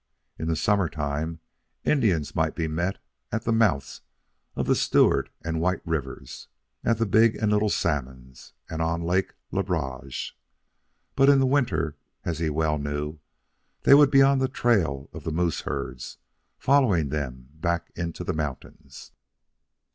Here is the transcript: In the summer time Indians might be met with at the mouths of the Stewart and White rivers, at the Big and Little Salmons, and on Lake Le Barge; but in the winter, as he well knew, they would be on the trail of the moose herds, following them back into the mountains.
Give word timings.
In 0.39 0.47
the 0.47 0.55
summer 0.55 0.89
time 0.89 1.41
Indians 1.83 2.35
might 2.35 2.55
be 2.55 2.67
met 2.67 2.95
with 2.95 3.01
at 3.33 3.43
the 3.43 3.51
mouths 3.51 4.01
of 4.55 4.65
the 4.65 4.73
Stewart 4.73 5.29
and 5.45 5.61
White 5.61 5.85
rivers, 5.85 6.47
at 6.83 6.97
the 6.97 7.05
Big 7.05 7.35
and 7.35 7.51
Little 7.51 7.69
Salmons, 7.69 8.53
and 8.67 8.81
on 8.81 9.03
Lake 9.03 9.35
Le 9.51 9.61
Barge; 9.61 10.35
but 11.15 11.29
in 11.29 11.37
the 11.37 11.45
winter, 11.45 11.97
as 12.25 12.39
he 12.39 12.49
well 12.49 12.79
knew, 12.79 13.19
they 13.83 13.93
would 13.93 14.09
be 14.09 14.23
on 14.23 14.39
the 14.39 14.47
trail 14.47 15.07
of 15.13 15.23
the 15.23 15.31
moose 15.31 15.61
herds, 15.69 16.17
following 16.57 17.09
them 17.09 17.49
back 17.53 17.91
into 17.95 18.23
the 18.23 18.33
mountains. 18.33 19.11